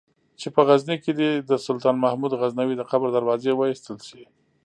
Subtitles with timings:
[0.39, 4.23] چې په غزني کې دې د سلطان محمود غزنوي د قبر دروازې وایستل شي.